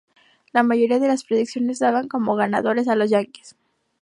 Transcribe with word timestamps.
La 0.51 0.63
mayoría 0.63 0.97
de 0.97 1.07
las 1.07 1.23
predicciones 1.23 1.77
daban 1.77 2.07
como 2.07 2.35
ganadores 2.35 2.87
a 2.87 2.95
los 2.95 3.11
Yanquis. 3.11 3.55